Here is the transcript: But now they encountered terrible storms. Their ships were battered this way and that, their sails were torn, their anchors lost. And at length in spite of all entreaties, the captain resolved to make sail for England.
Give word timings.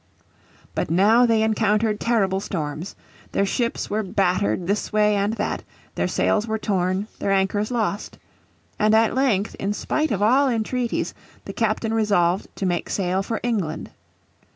But 0.73 0.89
now 0.89 1.27
they 1.27 1.43
encountered 1.43 1.99
terrible 1.99 2.39
storms. 2.39 2.95
Their 3.33 3.45
ships 3.45 3.87
were 3.87 4.01
battered 4.01 4.65
this 4.65 4.91
way 4.91 5.15
and 5.15 5.33
that, 5.33 5.63
their 5.93 6.07
sails 6.07 6.47
were 6.47 6.57
torn, 6.57 7.05
their 7.19 7.29
anchors 7.29 7.69
lost. 7.69 8.17
And 8.79 8.95
at 8.95 9.13
length 9.13 9.53
in 9.59 9.73
spite 9.73 10.09
of 10.09 10.23
all 10.23 10.49
entreaties, 10.49 11.13
the 11.45 11.53
captain 11.53 11.93
resolved 11.93 12.47
to 12.55 12.65
make 12.65 12.89
sail 12.89 13.21
for 13.21 13.39
England. 13.43 13.91